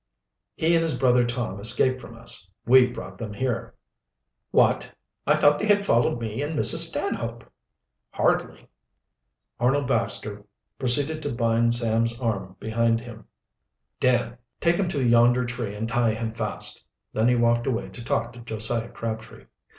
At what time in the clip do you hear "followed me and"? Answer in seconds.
5.85-6.57